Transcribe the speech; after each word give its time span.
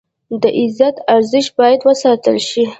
د 0.41 0.43
عزت 0.59 0.95
ارزښت 1.15 1.51
باید 1.59 1.79
وساتل 1.89 2.37
شي. 2.49 2.63